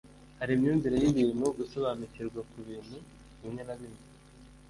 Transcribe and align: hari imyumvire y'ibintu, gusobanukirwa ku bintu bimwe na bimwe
hari 0.39 0.51
imyumvire 0.53 0.95
y'ibintu, 1.03 1.45
gusobanukirwa 1.57 2.39
ku 2.49 2.57
bintu 2.67 2.97
bimwe 3.39 3.61
na 3.67 3.75
bimwe 3.79 4.01